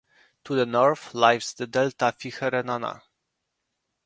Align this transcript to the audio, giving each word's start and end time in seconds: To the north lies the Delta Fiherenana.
To 0.45 0.55
the 0.55 0.65
north 0.65 1.13
lies 1.13 1.53
the 1.53 1.67
Delta 1.67 2.05
Fiherenana. 2.11 3.03